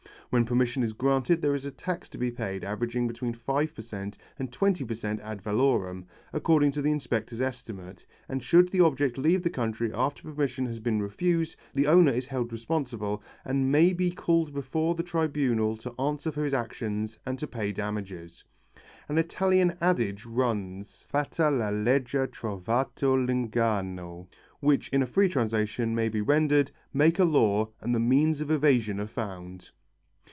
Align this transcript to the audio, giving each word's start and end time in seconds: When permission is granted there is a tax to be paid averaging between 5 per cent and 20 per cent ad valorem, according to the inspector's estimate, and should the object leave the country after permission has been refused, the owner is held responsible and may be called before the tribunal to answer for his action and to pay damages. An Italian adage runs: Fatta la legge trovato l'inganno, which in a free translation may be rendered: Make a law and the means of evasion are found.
When 0.33 0.45
permission 0.45 0.81
is 0.81 0.93
granted 0.93 1.41
there 1.41 1.55
is 1.55 1.65
a 1.65 1.71
tax 1.71 2.07
to 2.11 2.17
be 2.17 2.31
paid 2.31 2.63
averaging 2.63 3.05
between 3.05 3.33
5 3.33 3.75
per 3.75 3.81
cent 3.81 4.17
and 4.39 4.49
20 4.49 4.85
per 4.85 4.93
cent 4.93 5.19
ad 5.19 5.41
valorem, 5.41 6.05
according 6.31 6.71
to 6.71 6.81
the 6.81 6.89
inspector's 6.89 7.41
estimate, 7.41 8.05
and 8.29 8.41
should 8.41 8.69
the 8.69 8.79
object 8.79 9.17
leave 9.17 9.43
the 9.43 9.49
country 9.49 9.91
after 9.93 10.23
permission 10.23 10.65
has 10.67 10.79
been 10.79 11.01
refused, 11.01 11.57
the 11.73 11.85
owner 11.85 12.13
is 12.13 12.27
held 12.27 12.53
responsible 12.53 13.21
and 13.43 13.73
may 13.73 13.91
be 13.91 14.09
called 14.09 14.53
before 14.53 14.95
the 14.95 15.03
tribunal 15.03 15.75
to 15.75 15.93
answer 15.99 16.31
for 16.31 16.45
his 16.45 16.53
action 16.53 17.05
and 17.25 17.37
to 17.37 17.45
pay 17.45 17.73
damages. 17.73 18.45
An 19.09 19.17
Italian 19.17 19.75
adage 19.81 20.25
runs: 20.25 21.05
Fatta 21.09 21.49
la 21.49 21.71
legge 21.71 22.25
trovato 22.31 23.15
l'inganno, 23.27 24.29
which 24.61 24.87
in 24.93 25.03
a 25.03 25.05
free 25.05 25.27
translation 25.27 25.93
may 25.93 26.07
be 26.07 26.21
rendered: 26.21 26.71
Make 26.93 27.19
a 27.19 27.25
law 27.25 27.67
and 27.81 27.93
the 27.93 27.99
means 27.99 28.39
of 28.39 28.49
evasion 28.49 28.97
are 29.01 29.07
found. 29.07 29.71